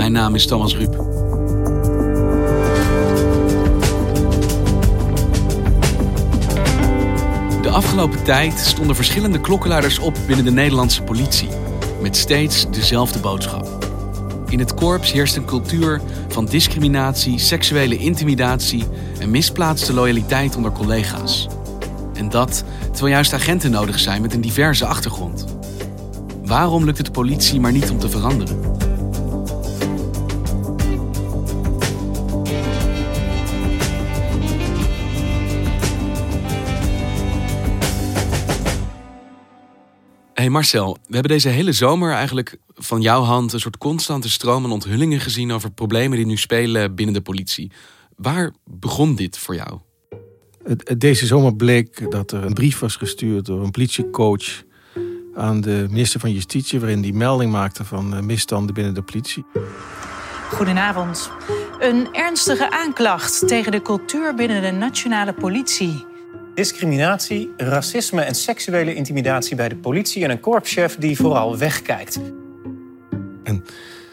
[0.00, 0.92] Mijn naam is Thomas Ruip.
[7.62, 11.48] De afgelopen tijd stonden verschillende klokkenluiders op binnen de Nederlandse politie.
[12.02, 13.88] Met steeds dezelfde boodschap.
[14.48, 18.84] In het korps heerst een cultuur van discriminatie, seksuele intimidatie
[19.18, 21.48] en misplaatste loyaliteit onder collega's.
[22.14, 25.44] En dat terwijl juist agenten nodig zijn met een diverse achtergrond.
[26.44, 28.79] Waarom lukt het politie maar niet om te veranderen?
[40.40, 44.64] Hey Marcel, we hebben deze hele zomer eigenlijk van jouw hand een soort constante stroom
[44.64, 47.72] aan onthullingen gezien over problemen die nu spelen binnen de politie.
[48.16, 49.78] Waar begon dit voor jou?
[50.98, 54.62] Deze zomer bleek dat er een brief was gestuurd door een politiecoach
[55.34, 59.44] aan de minister van Justitie, waarin die melding maakte van eh, misstanden binnen de politie.
[60.52, 61.30] Goedenavond.
[61.78, 66.09] Een ernstige aanklacht tegen de cultuur binnen de nationale politie.
[66.60, 72.20] Discriminatie, racisme en seksuele intimidatie bij de politie en een korpschef die vooral wegkijkt.
[73.42, 73.64] En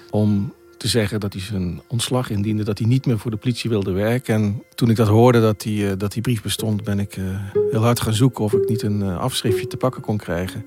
[0.10, 3.70] om te zeggen dat hij zijn ontslag indiende, dat hij niet meer voor de politie
[3.70, 4.36] wilde werken.
[4.36, 7.24] En toen ik dat hoorde dat die, eh, dat die brief bestond, ben ik eh,
[7.72, 10.66] heel hard gaan zoeken of ik niet een afschriftje te pakken kon krijgen.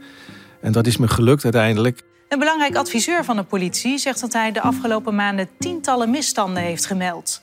[0.61, 2.01] En dat is me gelukt uiteindelijk.
[2.29, 6.87] Een belangrijk adviseur van de politie zegt dat hij de afgelopen maanden tientallen misstanden heeft
[6.87, 7.41] gemeld.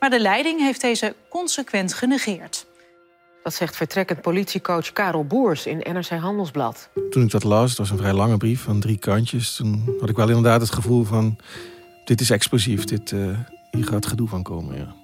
[0.00, 2.66] Maar de leiding heeft deze consequent genegeerd.
[3.46, 6.88] Dat zegt vertrekkend politiecoach Karel Boers in NRC Handelsblad.
[7.10, 9.56] Toen ik dat las, het was een vrij lange brief van drie kantjes...
[9.56, 11.38] toen had ik wel inderdaad het gevoel van...
[12.04, 13.38] dit is explosief, dit, uh,
[13.70, 14.94] hier gaat gedoe van komen, ja.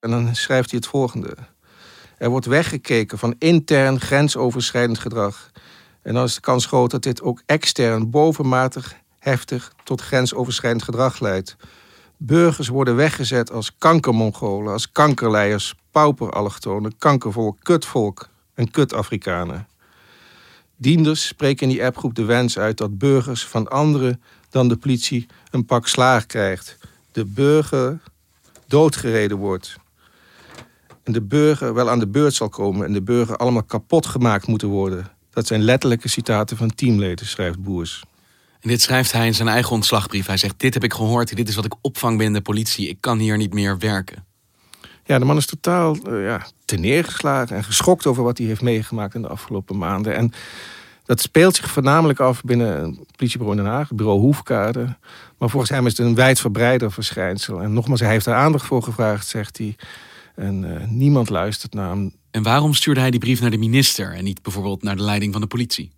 [0.00, 1.36] En dan schrijft hij het volgende.
[2.18, 5.50] Er wordt weggekeken van intern grensoverschrijdend gedrag.
[6.02, 11.20] En dan is de kans groot dat dit ook extern bovenmatig heftig tot grensoverschrijdend gedrag
[11.20, 11.56] leidt.
[12.16, 19.66] Burgers worden weggezet als kankermongolen, als kankerleiers, pauperallochtonen, kankervolk, kutvolk en kutafrikanen.
[20.76, 25.26] Dienders spreken in die appgroep de wens uit dat burgers van anderen dan de politie
[25.50, 26.78] een pak slaag krijgt.
[27.12, 28.00] De burger
[28.66, 29.76] doodgereden wordt
[31.02, 34.46] en de burger wel aan de beurt zal komen en de burger allemaal kapot gemaakt
[34.46, 35.10] moeten worden.
[35.30, 38.04] Dat zijn letterlijke citaten van teamleden, schrijft Boers.
[38.64, 40.26] En dit schrijft hij in zijn eigen ontslagbrief.
[40.26, 42.88] Hij zegt: Dit heb ik gehoord, dit is wat ik opvang binnen de politie.
[42.88, 44.24] Ik kan hier niet meer werken.
[45.04, 49.14] Ja, de man is totaal uh, ja, neergeslagen en geschokt over wat hij heeft meegemaakt
[49.14, 50.16] in de afgelopen maanden.
[50.16, 50.32] En
[51.04, 54.96] dat speelt zich voornamelijk af binnen het politiebureau in Den Haag, bureau Hoefkade.
[55.38, 57.60] Maar volgens hem is het een wijdverbreider verschijnsel.
[57.60, 59.76] En nogmaals, hij heeft er aandacht voor gevraagd, zegt hij.
[60.34, 62.12] En uh, niemand luistert naar hem.
[62.30, 65.32] En waarom stuurde hij die brief naar de minister en niet bijvoorbeeld naar de leiding
[65.32, 65.90] van de politie?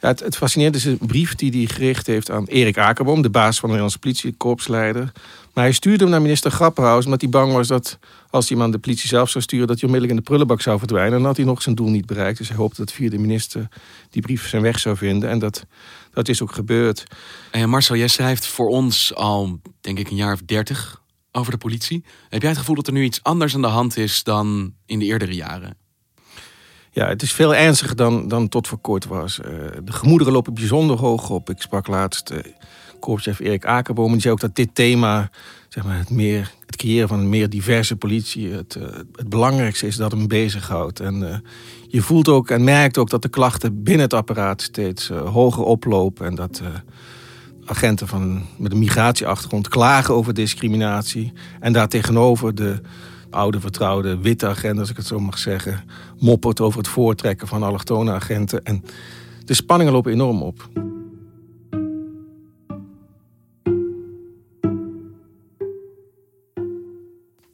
[0.00, 3.30] Ja, het, het fascinerende is een brief die hij gericht heeft aan Erik Akerboom, de
[3.30, 5.12] baas van de Nederlandse politie, korpsleider.
[5.54, 7.98] Maar hij stuurde hem naar minister Grapperhaus omdat hij bang was dat
[8.30, 10.60] als hij hem aan de politie zelf zou sturen, dat hij onmiddellijk in de prullenbak
[10.60, 11.12] zou verdwijnen.
[11.12, 12.38] En dan had hij nog zijn doel niet bereikt.
[12.38, 13.68] Dus hij hoopte dat via de minister
[14.10, 15.30] die brief zijn weg zou vinden.
[15.30, 15.66] En dat,
[16.12, 17.04] dat is ook gebeurd.
[17.50, 21.58] En Marcel, jij schrijft voor ons al, denk ik, een jaar of dertig over de
[21.58, 22.04] politie.
[22.28, 24.98] Heb jij het gevoel dat er nu iets anders aan de hand is dan in
[24.98, 25.76] de eerdere jaren?
[26.98, 29.38] Ja, het is veel ernstiger dan, dan tot voor kort was.
[29.38, 29.46] Uh,
[29.84, 31.50] de gemoederen lopen bijzonder hoog op.
[31.50, 32.38] Ik sprak laatst uh,
[33.00, 34.12] korpschef Erik Akerboom.
[34.12, 35.30] Die zei ook dat dit thema,
[35.68, 38.52] zeg maar, het, meer, het creëren van een meer diverse politie...
[38.52, 41.00] het, uh, het belangrijkste is dat hem bezighoudt.
[41.00, 41.42] En
[41.88, 46.26] je voelt ook en merkt ook dat de klachten binnen het apparaat steeds hoger oplopen.
[46.26, 46.62] En dat
[47.64, 51.32] agenten van, met een migratieachtergrond klagen over discriminatie.
[51.60, 52.80] En daartegenover de
[53.30, 55.84] oude vertrouwde witte agent, als ik het zo mag zeggen,
[56.18, 58.64] moppert over het voortrekken van allochtone agenten.
[58.64, 58.84] En
[59.44, 60.68] de spanningen lopen enorm op.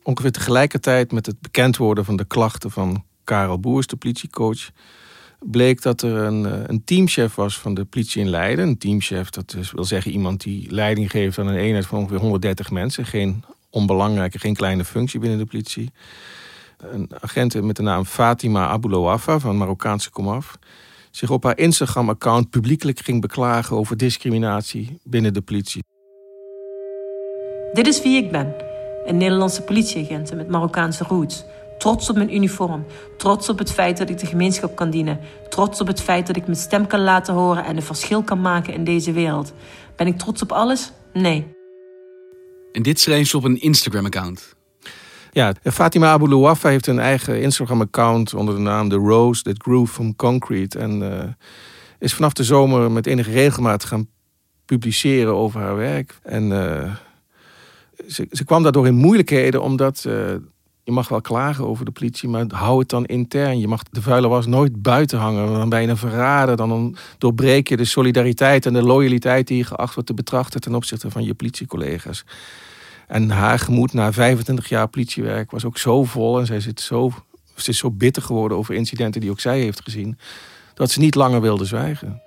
[0.04, 4.70] ongeveer tegelijkertijd met het bekend worden van de klachten van Karel Boers, de politiecoach,
[5.40, 8.68] bleek dat er een, eh, een teamchef was van de politie in Leiden.
[8.68, 12.70] Een teamchef, dat wil zeggen iemand die leiding geeft aan een eenheid van ongeveer 130
[12.70, 13.06] mensen.
[13.06, 13.44] Geen
[13.74, 15.90] onbelangrijke, geen kleine functie binnen de politie.
[16.78, 20.58] Een agent met de naam Fatima Aboulouafa van Marokkaanse komaf
[21.10, 25.82] zich op haar Instagram-account publiekelijk ging beklagen over discriminatie binnen de politie.
[27.72, 28.54] Dit is wie ik ben.
[29.04, 31.44] Een Nederlandse politieagent met Marokkaanse roots.
[31.78, 32.84] Trots op mijn uniform.
[33.16, 35.20] Trots op het feit dat ik de gemeenschap kan dienen.
[35.48, 38.40] Trots op het feit dat ik mijn stem kan laten horen en een verschil kan
[38.40, 39.52] maken in deze wereld.
[39.96, 40.92] Ben ik trots op alles?
[41.12, 41.53] Nee.
[42.74, 44.54] En dit schreef ze op een Instagram-account.
[45.32, 49.86] Ja, Fatima Abu Luwafa heeft een eigen Instagram-account onder de naam The Rose That Grew
[49.86, 50.78] From Concrete.
[50.78, 51.22] En uh,
[51.98, 54.08] is vanaf de zomer met enige regelmaat gaan
[54.64, 56.18] publiceren over haar werk.
[56.22, 56.94] En uh,
[58.08, 60.04] ze, ze, kwam daardoor in moeilijkheden omdat...
[60.06, 60.34] Uh,
[60.84, 63.58] je mag wel klagen over de politie, maar hou het dan intern.
[63.58, 65.52] Je mag de vuile was nooit buiten hangen.
[65.52, 66.56] Dan ben je een verrader.
[66.56, 70.74] Dan doorbreek je de solidariteit en de loyaliteit die je geacht wordt te betrachten ten
[70.74, 72.24] opzichte van je politiecollega's.
[73.06, 76.38] En haar gemoed na 25 jaar politiewerk was ook zo vol.
[76.38, 77.12] En zij zit zo,
[77.54, 80.18] ze is zo bitter geworden over incidenten die ook zij heeft gezien.
[80.74, 82.22] Dat ze niet langer wilde zwijgen.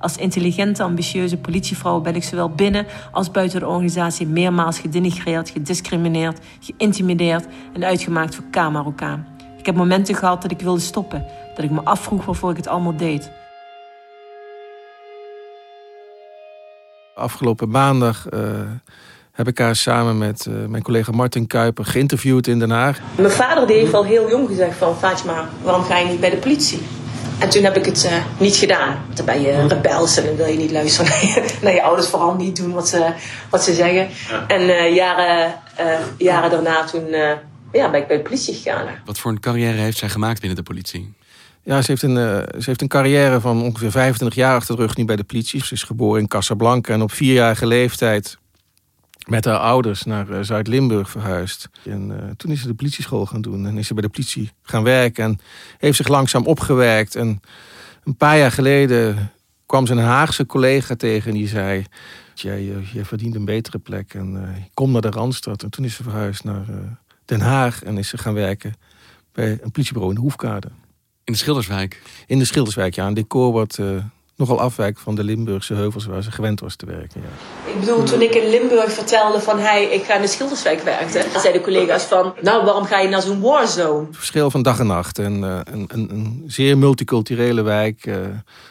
[0.00, 6.38] Als intelligente, ambitieuze politievrouw ben ik zowel binnen als buiten de organisatie meermaals gedenigreerd, gediscrimineerd,
[6.60, 9.26] geïntimideerd en uitgemaakt voor K-Marokkaan.
[9.58, 12.66] Ik heb momenten gehad dat ik wilde stoppen, dat ik me afvroeg waarvoor ik het
[12.66, 13.30] allemaal deed.
[17.14, 18.40] Afgelopen maandag uh,
[19.32, 22.98] heb ik haar samen met uh, mijn collega Martin Kuiper geïnterviewd in Den Haag.
[23.16, 26.30] Mijn vader die heeft al heel jong gezegd van Fatima, waarom ga je niet bij
[26.30, 26.80] de politie?
[27.40, 28.96] En toen heb ik het uh, niet gedaan.
[29.14, 32.08] Dan ben je rebels en dan wil je niet luisteren naar je, naar je ouders.
[32.08, 33.12] Vooral niet doen wat ze,
[33.50, 34.08] wat ze zeggen.
[34.28, 34.46] Ja.
[34.46, 35.54] En uh, jaren,
[36.18, 37.06] jaren daarna toen
[37.72, 38.86] ja, ben ik bij de politie gegaan.
[39.04, 41.14] Wat voor een carrière heeft zij gemaakt binnen de politie?
[41.62, 42.16] Ja, ze heeft, een,
[42.58, 45.64] ze heeft een carrière van ongeveer 25 jaar achter de rug nu bij de politie.
[45.64, 48.38] Ze is geboren in Casablanca en op vierjarige leeftijd
[49.30, 51.68] met haar ouders naar Zuid-Limburg verhuisd.
[51.84, 54.50] En uh, toen is ze de politieschool gaan doen en is ze bij de politie
[54.62, 55.38] gaan werken en
[55.78, 57.16] heeft zich langzaam opgewerkt.
[57.16, 57.40] En
[58.04, 59.32] een paar jaar geleden
[59.66, 61.84] kwam ze een Haagse collega tegen en die zei:
[62.34, 62.62] Jij,
[62.92, 65.62] je verdient een betere plek en uh, kom naar de Randstad.
[65.62, 66.76] En toen is ze verhuisd naar uh,
[67.24, 68.74] Den Haag en is ze gaan werken
[69.32, 70.68] bij een politiebureau in de Hoefkade.
[71.24, 72.02] In de Schilderswijk?
[72.26, 73.06] In de Schilderswijk, ja.
[73.06, 73.78] Een decor wat
[74.40, 77.20] nogal afwijkt van de Limburgse heuvels waar ze gewend was te werken.
[77.20, 77.72] Ja.
[77.72, 81.40] Ik bedoel, toen ik in Limburg vertelde van hey, ik ga in de Schilderswijk werken,
[81.40, 84.06] zeiden collega's van nou, waarom ga je naar zo'n warzone?
[84.06, 85.18] Het verschil van dag en nacht.
[85.18, 88.16] En, uh, een, een, een, zeer multiculturele wijk uh,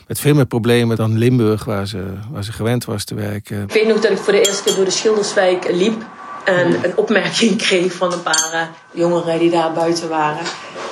[0.07, 3.61] met veel meer problemen dan Limburg, waar ze, waar ze gewend was te werken.
[3.61, 6.05] Ik weet nog dat ik voor de eerste keer door de Schilderswijk liep.
[6.45, 8.61] En een opmerking kreeg van een paar uh,
[8.99, 10.45] jongeren die daar buiten waren.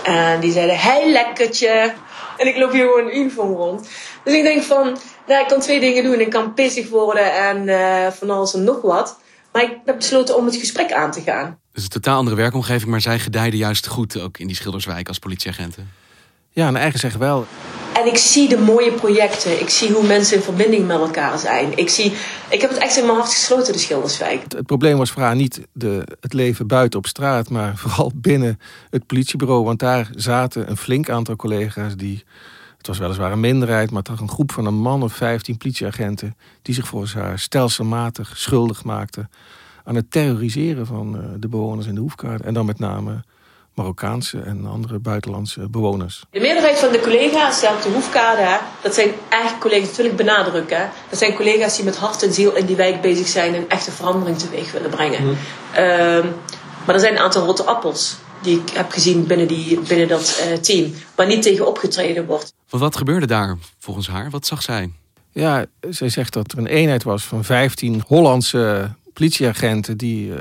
[0.03, 1.94] En die zeiden, hey lekkertje.
[2.37, 3.89] En ik loop hier gewoon een uniform rond.
[4.23, 4.97] Dus ik denk van,
[5.27, 6.19] nou, ik kan twee dingen doen.
[6.19, 9.19] Ik kan pissig worden en uh, van alles en nog wat.
[9.51, 11.59] Maar ik heb besloten om het gesprek aan te gaan.
[11.73, 15.19] Dus een totaal andere werkomgeving, maar zij gedijden juist goed ook in die Schilderswijk als
[15.19, 15.91] politieagenten.
[16.51, 17.45] Ja, naar eigen zeggen wel.
[17.97, 19.61] En ik zie de mooie projecten.
[19.61, 21.77] Ik zie hoe mensen in verbinding met elkaar zijn.
[21.77, 22.13] Ik, zie,
[22.49, 24.44] ik heb het echt in mijn hart gesloten, de Schilderswijk.
[24.47, 28.59] Het, probleem was voor haar niet de, het leven buiten op straat, maar vooral binnen
[28.89, 29.63] het politiebureau.
[29.63, 32.23] Want daar zaten een flink aantal collega's die.
[32.77, 36.35] Het was weliswaar een minderheid, maar toch een groep van een man of 15 politieagenten.
[36.61, 39.30] die zich volgens haar stelselmatig schuldig maakten
[39.83, 42.44] aan het terroriseren van de bewoners in de hoefkade.
[42.44, 43.23] En dan met name
[43.77, 46.23] Marokkaanse en andere buitenlandse bewoners.
[46.31, 50.15] De meerderheid van de collega's op de Hoefkade, dat zijn eigenlijk collega's, dat wil ik
[50.15, 50.89] benadrukken.
[51.09, 53.91] Dat zijn collega's die met hart en ziel in die wijk bezig zijn en echte
[53.91, 55.23] verandering teweeg willen brengen.
[55.23, 55.29] Mm.
[55.29, 56.33] Um,
[56.85, 60.43] maar er zijn een aantal rotte appels die ik heb gezien binnen, die, binnen dat
[60.47, 62.53] uh, team, waar niet tegen opgetreden wordt.
[62.69, 64.29] Want wat gebeurde daar volgens haar?
[64.29, 64.91] Wat zag zij?
[65.31, 70.37] Ja, zij zegt dat er een eenheid was van 15 Hollandse politieagenten die, uh,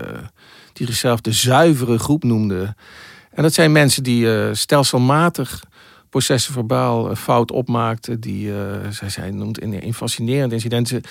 [0.72, 2.76] die zichzelf de zuivere groep noemden.
[3.36, 5.62] En dat zijn mensen die uh, stelselmatig
[6.10, 8.20] processen verbaal uh, fout opmaakten.
[8.20, 8.56] Die, uh,
[8.90, 11.02] zij zijn noemt in, in fascinerende incidenten.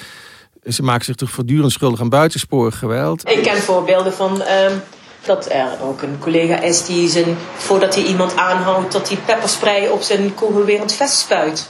[0.64, 3.30] Ze, ze maken zich toch voortdurend schuldig aan buitensporig geweld.
[3.30, 4.82] Ik ken voorbeelden van um,
[5.26, 9.88] dat er ook een collega is die zijn, voordat hij iemand aanhoudt, dat hij pepperspray
[9.88, 11.70] op zijn kogelwerend vest spuit.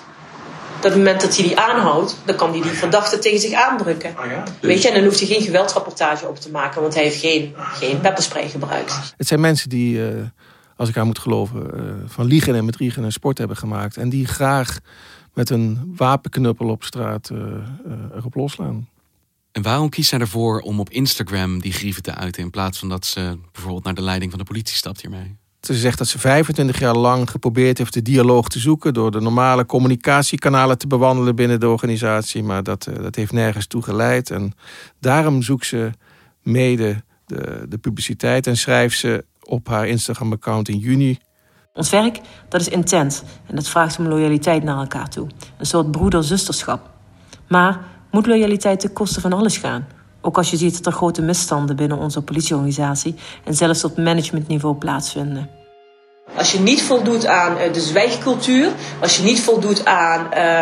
[0.77, 4.15] Op het moment dat hij die aanhoudt, dan kan hij die verdachte tegen zich aandrukken.
[4.19, 4.43] Oh ja?
[4.61, 7.55] Weet je, en dan hoeft hij geen geweldsrapportage op te maken, want hij heeft geen,
[7.73, 9.13] geen pepperspray gebruikt.
[9.17, 10.21] Het zijn mensen die, uh,
[10.75, 13.97] als ik haar moet geloven, uh, van liegen en met riegen een sport hebben gemaakt.
[13.97, 14.79] En die graag
[15.33, 17.39] met een wapenknuppel op straat uh,
[18.15, 18.87] erop loslaan.
[19.51, 22.89] En waarom kiest zij ervoor om op Instagram die grieven te uiten in plaats van
[22.89, 25.37] dat ze bijvoorbeeld naar de leiding van de politie stapt hiermee?
[25.61, 29.21] Ze zegt dat ze 25 jaar lang geprobeerd heeft de dialoog te zoeken door de
[29.21, 34.31] normale communicatiekanalen te bewandelen binnen de organisatie, maar dat, eh, dat heeft nergens toe geleid.
[34.31, 34.53] En
[34.99, 35.91] daarom zoekt ze
[36.41, 41.19] mede de, de publiciteit en schrijft ze op haar Instagram-account in juni.
[41.73, 45.27] Ons werk, dat is intent en dat vraagt om loyaliteit naar elkaar toe.
[45.57, 46.89] Een soort broeder-zusterschap.
[47.47, 47.79] Maar
[48.11, 49.87] moet loyaliteit ten koste van alles gaan?
[50.21, 54.75] Ook als je ziet dat er grote misstanden binnen onze politieorganisatie en zelfs op managementniveau
[54.75, 55.49] plaatsvinden.
[56.37, 58.71] Als je niet voldoet aan uh, de zwijgcultuur,
[59.01, 60.61] als je niet voldoet aan uh,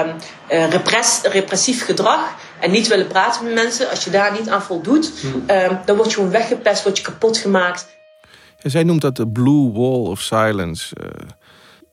[0.52, 4.62] uh, repress, repressief gedrag en niet willen praten met mensen, als je daar niet aan
[4.62, 5.46] voldoet, hmm.
[5.86, 7.88] dan word je gewoon weggepest, word je kapot gemaakt.
[8.64, 10.96] Ja, zij noemt dat de blue wall of silence.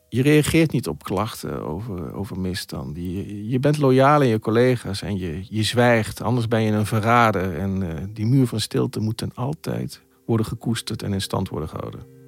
[0.09, 2.97] je reageert niet op klachten over, over misstand.
[2.97, 6.87] Je, je bent loyaal aan je collega's en je, je zwijgt, anders ben je een
[6.87, 7.59] verrader.
[7.59, 12.19] En die muur van stilte moet ten altijd worden gekoesterd en in stand worden gehouden.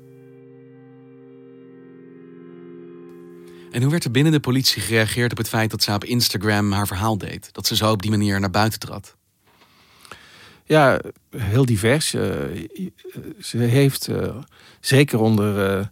[3.71, 6.73] En hoe werd er binnen de politie gereageerd op het feit dat ze op Instagram
[6.73, 7.49] haar verhaal deed?
[7.53, 9.17] Dat ze zo op die manier naar buiten trad?
[10.73, 11.01] Ja,
[11.37, 12.15] heel divers.
[12.15, 12.23] Uh,
[13.41, 14.37] ze heeft uh,
[14.81, 15.85] zeker onder uh,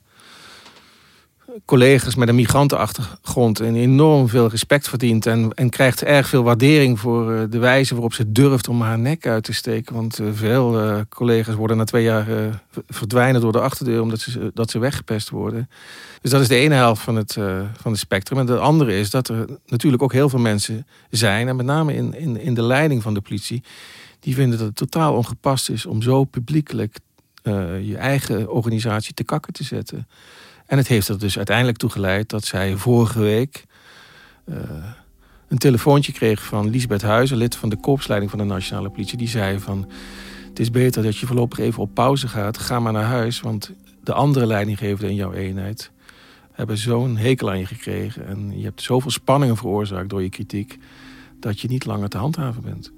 [1.64, 5.26] collega's met een migrantenachtergrond en enorm veel respect verdient.
[5.26, 8.98] En, en krijgt erg veel waardering voor eh, de wijze waarop ze durft om haar
[8.98, 9.94] nek uit te steken.
[9.94, 12.26] Want eh, veel collega's worden na twee jaar
[12.88, 15.70] verdwijnen door de achterdeur omdat ze, dat ze weggepest worden.
[16.20, 17.32] Dus dat is de ene helft van het,
[17.76, 18.38] van het spectrum.
[18.38, 21.94] En de andere is dat er natuurlijk ook heel veel mensen zijn, en met name
[21.94, 23.62] in, in, in de leiding van de politie,
[24.20, 26.98] die vinden dat het totaal ongepast is om zo publiekelijk
[27.82, 30.08] je eigen organisatie te kakken te zetten.
[30.66, 33.64] En het heeft er dus uiteindelijk toe geleid dat zij vorige week
[34.44, 34.56] uh,
[35.48, 39.18] een telefoontje kreeg van Lisbeth Huizen, lid van de korpsleiding van de Nationale Politie.
[39.18, 39.90] Die zei van,
[40.48, 42.58] het is beter dat je voorlopig even op pauze gaat.
[42.58, 43.72] Ga maar naar huis, want
[44.02, 45.90] de andere leidinggevenden in jouw eenheid
[46.52, 48.26] hebben zo'n hekel aan je gekregen.
[48.26, 50.78] En je hebt zoveel spanningen veroorzaakt door je kritiek,
[51.40, 52.92] dat je niet langer te handhaven bent.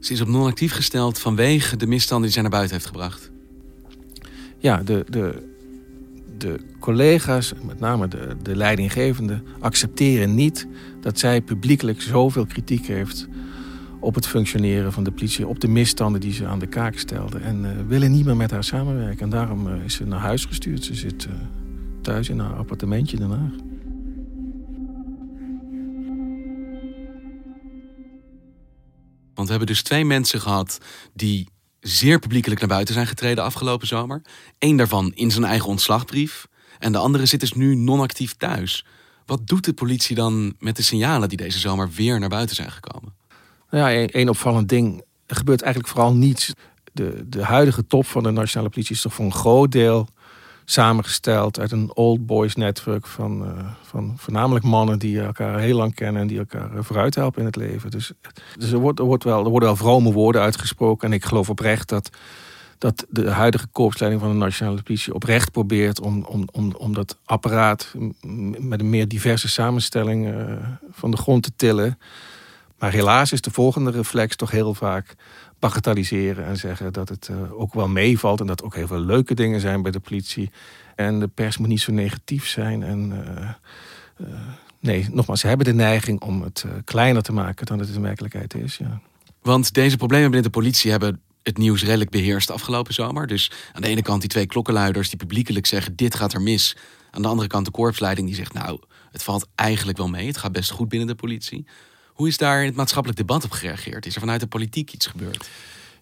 [0.00, 3.30] Ze is op non-actief gesteld vanwege de misstanden die zij naar buiten heeft gebracht.
[4.58, 5.42] Ja, de, de,
[6.38, 10.66] de collega's, met name de, de leidinggevende, accepteren niet
[11.00, 13.28] dat zij publiekelijk zoveel kritiek heeft
[14.00, 17.38] op het functioneren van de politie, op de misstanden die ze aan de kaak stelde.
[17.38, 19.22] En uh, willen niet meer met haar samenwerken.
[19.22, 20.84] En daarom uh, is ze naar huis gestuurd.
[20.84, 21.32] Ze zit uh,
[22.00, 23.69] thuis in haar appartementje Haag.
[29.40, 30.78] Want we hebben dus twee mensen gehad
[31.12, 31.48] die
[31.80, 34.22] zeer publiekelijk naar buiten zijn getreden afgelopen zomer.
[34.58, 36.46] Eén daarvan in zijn eigen ontslagbrief.
[36.78, 38.86] En de andere zit dus nu non-actief thuis.
[39.26, 42.70] Wat doet de politie dan met de signalen die deze zomer weer naar buiten zijn
[42.70, 43.14] gekomen?
[43.70, 45.02] Nou ja, één opvallend ding.
[45.26, 46.52] Er gebeurt eigenlijk vooral niets.
[46.92, 50.08] De, de huidige top van de nationale politie is toch voor een groot deel
[50.70, 53.50] samengesteld uit een old boys netwerk van, uh,
[53.82, 57.46] van voornamelijk mannen die elkaar heel lang kennen en die elkaar eh, vooruit helpen in
[57.46, 57.90] het leven.
[57.90, 58.12] Dus,
[58.58, 61.50] dus er, wordt, er, wordt wel, er worden wel vrome woorden uitgesproken en ik geloof
[61.50, 62.10] oprecht dat,
[62.78, 67.18] dat de huidige korpsleiding van de nationale politie oprecht probeert om, om, om, om dat
[67.24, 67.94] apparaat
[68.58, 70.52] met een meer diverse samenstelling uh,
[70.90, 71.98] van de grond te tillen.
[72.80, 75.14] Maar helaas is de volgende reflex toch heel vaak
[75.58, 79.34] bagatelliseren en zeggen dat het uh, ook wel meevalt en dat ook heel veel leuke
[79.34, 80.50] dingen zijn bij de politie.
[80.96, 82.82] En de pers moet niet zo negatief zijn.
[82.82, 84.34] En uh, uh,
[84.78, 88.54] nee, nogmaals, ze hebben de neiging om het kleiner te maken dan het in werkelijkheid
[88.54, 88.76] is.
[88.76, 89.00] Ja.
[89.42, 93.26] Want deze problemen binnen de politie hebben het nieuws redelijk beheerst afgelopen zomer.
[93.26, 96.76] Dus aan de ene kant die twee klokkenluiders die publiekelijk zeggen dit gaat er mis.
[97.10, 100.26] Aan de andere kant de korpsleiding die zegt nou het valt eigenlijk wel mee.
[100.26, 101.66] Het gaat best goed binnen de politie.
[102.20, 104.06] Hoe is daar in het maatschappelijk debat op gereageerd?
[104.06, 105.48] Is er vanuit de politiek iets gebeurd?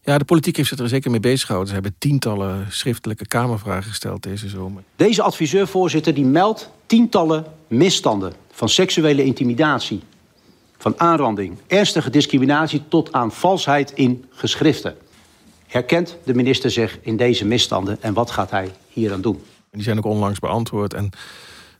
[0.04, 1.68] Ja, de politiek heeft zich er zeker mee bezig gehouden.
[1.68, 4.82] Ze hebben tientallen schriftelijke Kamervragen gesteld deze zomer.
[4.96, 10.00] Deze adviseur-voorzitter die meldt tientallen misstanden van seksuele intimidatie,
[10.78, 14.96] van aanranding, ernstige discriminatie tot aan valsheid in geschriften.
[15.66, 19.42] Herkent de minister zich in deze misstanden en wat gaat hij hier aan doen?
[19.70, 21.10] Die zijn ook onlangs beantwoord en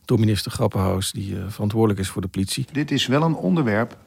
[0.05, 2.65] door minister Grappenhaus, die uh, verantwoordelijk is voor de politie.
[2.71, 3.97] Dit is wel een onderwerp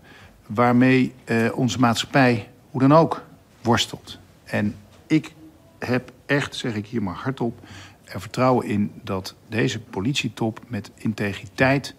[0.55, 3.25] waarmee uh, onze maatschappij hoe dan ook
[3.63, 4.19] worstelt.
[4.45, 4.75] En
[5.07, 5.33] ik
[5.79, 7.61] heb echt, zeg ik hier maar hardop,
[8.05, 11.95] er vertrouwen in dat deze politietop met integriteit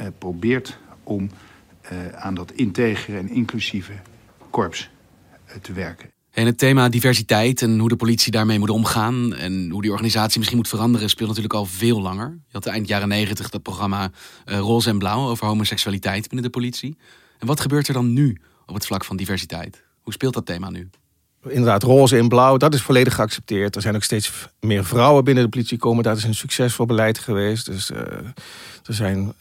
[0.00, 1.30] uh, probeert om
[1.92, 3.92] uh, aan dat integere en inclusieve
[4.50, 4.90] korps
[5.62, 6.10] te werken.
[6.30, 10.36] En het thema diversiteit en hoe de politie daarmee moet omgaan en hoe die organisatie
[10.36, 12.28] misschien moet veranderen, speelt natuurlijk al veel langer.
[12.28, 14.10] Je had eind jaren negentig dat programma
[14.46, 16.96] uh, Roze en Blauw over homoseksualiteit binnen de politie.
[17.38, 19.84] En wat gebeurt er dan nu op het vlak van diversiteit?
[20.00, 20.90] Hoe speelt dat thema nu?
[21.48, 23.76] Inderdaad, roze en blauw, dat is volledig geaccepteerd.
[23.76, 26.04] Er zijn ook steeds meer vrouwen binnen de politie komen.
[26.04, 27.66] Dat is een succesvol beleid geweest.
[27.66, 27.98] Dus uh,
[28.84, 29.34] er zijn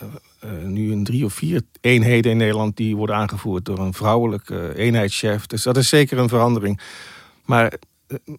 [0.43, 4.75] uh, nu een drie of vier eenheden in Nederland die worden aangevoerd door een vrouwelijke
[4.75, 5.45] eenheidschef.
[5.45, 6.79] Dus dat is zeker een verandering.
[7.45, 7.73] Maar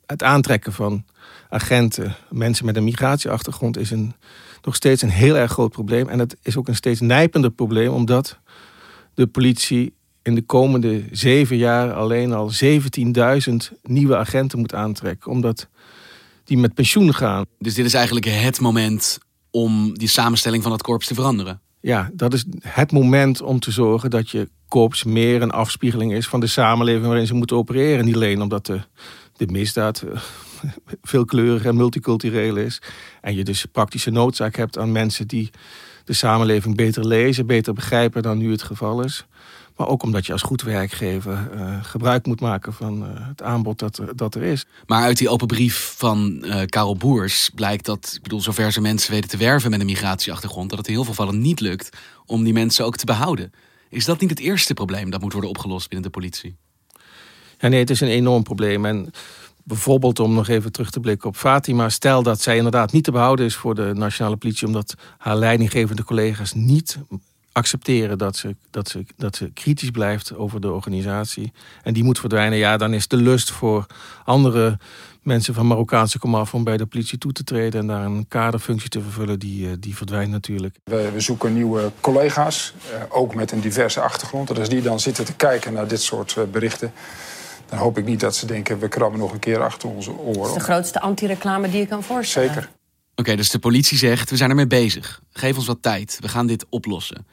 [0.06, 1.04] het aantrekken van
[1.48, 4.14] agenten, mensen met een migratieachtergrond, is een,
[4.62, 6.08] nog steeds een heel erg groot probleem.
[6.08, 8.38] En het is ook een steeds nijpender probleem, omdat
[9.16, 15.30] de politie in de komende zeven jaar alleen al 17.000 nieuwe agenten moet aantrekken.
[15.30, 15.68] Omdat
[16.44, 17.44] die met pensioen gaan.
[17.58, 19.18] Dus dit is eigenlijk het moment
[19.50, 21.60] om die samenstelling van het korps te veranderen?
[21.80, 26.26] Ja, dat is het moment om te zorgen dat je korps meer een afspiegeling is
[26.26, 28.04] van de samenleving waarin ze moeten opereren.
[28.04, 28.80] Niet alleen omdat de,
[29.36, 30.20] de misdaad eh,
[31.02, 32.82] veelkleurig en multicultureel is.
[33.20, 35.50] En je dus praktische noodzaak hebt aan mensen die
[36.06, 39.26] de samenleving beter lezen, beter begrijpen dan nu het geval is.
[39.76, 43.78] Maar ook omdat je als goed werkgever uh, gebruik moet maken van uh, het aanbod
[43.78, 44.66] dat er, dat er is.
[44.86, 48.80] Maar uit die open brief van uh, Karel Boers blijkt dat, ik bedoel, zover ze
[48.80, 51.96] mensen weten te werven met een migratieachtergrond, dat het in heel veel gevallen niet lukt
[52.26, 53.52] om die mensen ook te behouden.
[53.88, 56.56] Is dat niet het eerste probleem dat moet worden opgelost binnen de politie?
[57.58, 58.84] Ja, nee, het is een enorm probleem.
[58.84, 59.10] En
[59.66, 61.88] bijvoorbeeld om nog even terug te blikken op Fatima.
[61.88, 66.04] Stel dat zij inderdaad niet te behouden is voor de nationale politie, omdat haar leidinggevende
[66.04, 66.98] collega's niet
[67.52, 71.52] accepteren dat ze, dat, ze, dat ze kritisch blijft over de organisatie.
[71.82, 72.58] En die moet verdwijnen.
[72.58, 73.86] Ja, dan is de lust voor
[74.24, 74.78] andere
[75.22, 78.88] mensen van Marokkaanse komaf om bij de politie toe te treden en daar een kaderfunctie
[78.88, 80.76] te vervullen, die, eh, die verdwijnt natuurlijk.
[80.84, 84.50] We, we zoeken nieuwe collega's, eh, ook met een diverse achtergrond.
[84.50, 86.92] En als die dan zitten te kijken naar dit soort eh, berichten,
[87.68, 90.40] dan hoop ik niet dat ze denken, we krabben nog een keer achter onze oren.
[90.40, 92.48] Dat is de grootste anti-reclame die je kan voorstellen.
[92.52, 92.70] Zeker.
[93.14, 95.20] Oké, dus de politie zegt, we zijn ermee bezig.
[95.32, 97.26] Geef ons wat tijd, we gaan dit oplossen.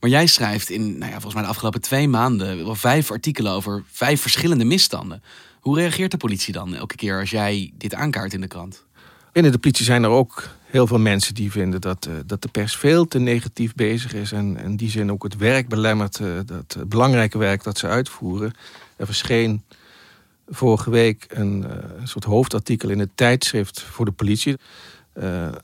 [0.00, 2.64] Maar jij schrijft in, nou ja, volgens mij de afgelopen twee maanden...
[2.64, 5.22] wel vijf artikelen over vijf verschillende misstanden.
[5.60, 8.84] Hoe reageert de politie dan elke keer als jij dit aankaart in de krant?
[9.32, 12.48] Binnen de politie zijn er ook heel veel mensen die vinden dat, uh, dat de
[12.48, 14.32] pers veel te negatief bezig is.
[14.32, 18.52] En in die zin ook het werk belemmert, uh, dat belangrijke werk dat ze uitvoeren.
[18.96, 19.64] Er verscheen
[20.48, 24.56] vorige week een, uh, een soort hoofdartikel in het tijdschrift voor de politie.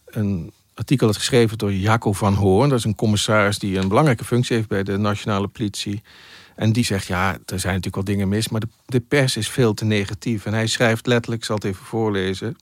[0.05, 2.69] een artikel dat geschreven door Jaco van Hoorn.
[2.69, 6.03] Dat is een commissaris die een belangrijke functie heeft bij de nationale politie.
[6.57, 9.49] En die zegt, ja, er zijn natuurlijk wel dingen mis, maar de, de pers is
[9.49, 10.47] veel te negatief.
[10.47, 12.57] En hij schrijft letterlijk, ik zal het even voorlezen.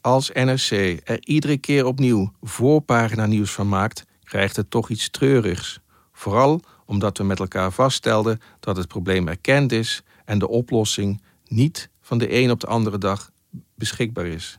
[0.00, 5.80] Als NRC er iedere keer opnieuw voorpagina nieuws van maakt, krijgt het toch iets treurigs.
[6.12, 11.88] Vooral omdat we met elkaar vaststelden dat het probleem erkend is en de oplossing niet
[12.00, 13.30] van de een op de andere dag
[13.74, 14.58] beschikbaar is.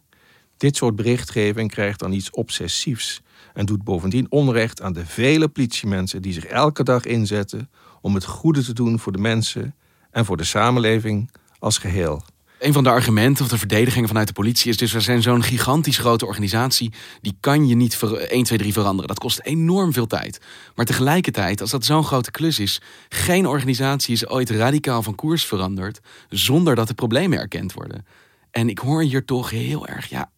[0.58, 3.22] Dit soort berichtgeving krijgt dan iets obsessiefs
[3.54, 7.70] en doet bovendien onrecht aan de vele politiemensen die zich elke dag inzetten
[8.02, 9.76] om het goede te doen voor de mensen
[10.12, 12.24] en voor de samenleving als geheel.
[12.66, 15.44] Een van de argumenten of de verdedigingen vanuit de politie is dus: we zijn zo'n
[15.44, 19.08] gigantisch grote organisatie, die kan je niet 1, 2, 3 veranderen.
[19.08, 20.40] Dat kost enorm veel tijd.
[20.76, 25.46] Maar tegelijkertijd, als dat zo'n grote klus is, geen organisatie is ooit radicaal van koers
[25.46, 26.00] veranderd
[26.30, 28.06] zonder dat de problemen erkend worden.
[28.52, 30.32] En ik hoor hier toch heel erg, ja,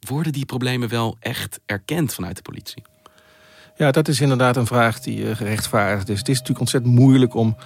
[0.00, 2.82] worden die problemen wel echt erkend vanuit de politie?
[3.76, 6.18] Ja, dat is inderdaad een vraag die gerechtvaardigd is.
[6.18, 7.56] Het is natuurlijk ontzettend moeilijk om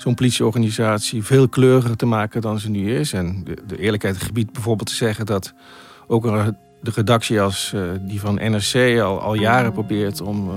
[0.00, 3.12] zo'n politieorganisatie veel kleuriger te maken dan ze nu is.
[3.12, 5.52] En de, de eerlijkheid gebied bijvoorbeeld te zeggen dat
[6.06, 6.22] ook
[6.82, 10.54] de redactie als uh, die van NRC al, al jaren probeert om, uh,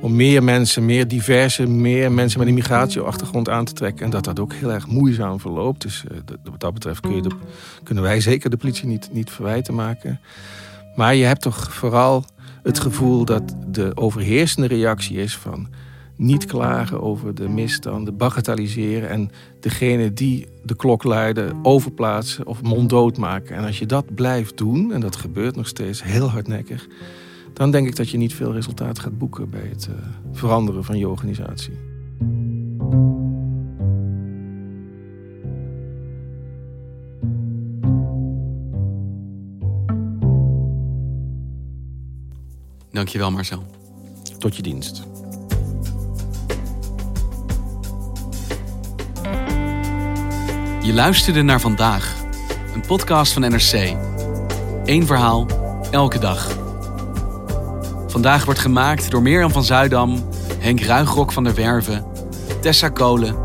[0.00, 4.04] om meer mensen, meer diverse, meer mensen met een migratieachtergrond aan te trekken.
[4.04, 5.82] En dat dat ook heel erg moeizaam verloopt.
[5.82, 7.30] Dus uh, wat dat betreft kun je
[7.82, 10.20] kunnen wij zeker de politie niet, niet verwijten maken.
[10.96, 12.24] Maar je hebt toch vooral
[12.62, 15.68] het gevoel dat de overheersende reactie is van
[16.16, 23.18] niet klagen over de misstanden, bagatelliseren en degene die de klok luiden overplaatsen of monddood
[23.18, 23.56] maken.
[23.56, 26.86] En als je dat blijft doen, en dat gebeurt nog steeds heel hardnekkig,
[27.52, 29.96] dan denk ik dat je niet veel resultaat gaat boeken bij het uh,
[30.32, 31.74] veranderen van je organisatie.
[42.90, 43.64] Dankjewel Marcel.
[44.38, 45.15] Tot je dienst.
[50.86, 52.14] Je luisterde naar vandaag,
[52.74, 53.96] een podcast van NRC.
[54.84, 55.46] Eén verhaal,
[55.90, 56.58] elke dag.
[58.06, 62.06] Vandaag wordt gemaakt door Mirjam van Zuidam, Henk Ruigrok van der Werven,
[62.60, 63.36] Tessa Kolen,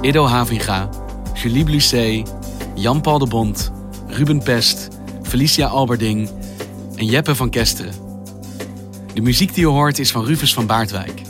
[0.00, 0.88] Ido Havinga,
[1.34, 2.32] Julie Blusset,
[2.74, 3.72] Jan-Paul de Bond,
[4.06, 4.88] Ruben Pest,
[5.22, 6.30] Felicia Alberding
[6.94, 7.94] en Jeppe van Kesteren.
[9.14, 11.22] De muziek die je hoort is van Rufus van Baardwijk.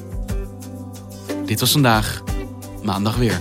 [1.46, 2.22] Dit was vandaag,
[2.82, 3.40] maandag weer.